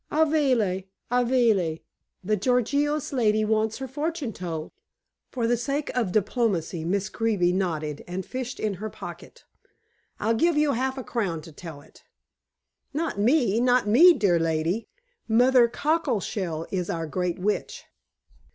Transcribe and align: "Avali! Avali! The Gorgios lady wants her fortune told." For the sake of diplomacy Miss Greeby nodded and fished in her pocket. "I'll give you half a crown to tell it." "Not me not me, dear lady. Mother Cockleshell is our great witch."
"Avali! 0.11 0.87
Avali! 1.11 1.83
The 2.23 2.35
Gorgios 2.35 3.13
lady 3.13 3.45
wants 3.45 3.77
her 3.77 3.87
fortune 3.87 4.33
told." 4.33 4.71
For 5.29 5.45
the 5.45 5.55
sake 5.55 5.95
of 5.95 6.11
diplomacy 6.11 6.83
Miss 6.83 7.07
Greeby 7.07 7.53
nodded 7.53 8.03
and 8.07 8.25
fished 8.25 8.59
in 8.59 8.73
her 8.81 8.89
pocket. 8.89 9.45
"I'll 10.19 10.33
give 10.33 10.57
you 10.57 10.71
half 10.71 10.97
a 10.97 11.03
crown 11.03 11.41
to 11.43 11.51
tell 11.51 11.81
it." 11.81 12.03
"Not 12.95 13.19
me 13.19 13.59
not 13.61 13.85
me, 13.87 14.13
dear 14.13 14.39
lady. 14.39 14.87
Mother 15.27 15.67
Cockleshell 15.67 16.65
is 16.71 16.89
our 16.89 17.05
great 17.05 17.37
witch." 17.37 17.83